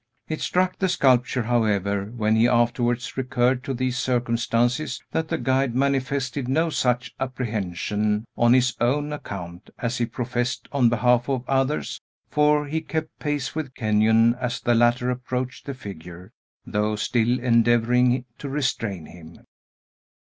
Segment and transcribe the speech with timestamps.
[0.27, 5.75] It struck the sculptor, however, when he afterwards recurred to these circumstances, that the guide
[5.75, 12.01] manifested no such apprehension on his own account as he professed on behalf of others;
[12.31, 16.31] for he kept pace with Kenyon as the latter approached the figure,
[16.65, 19.45] though still endeavoring to restrain 'him.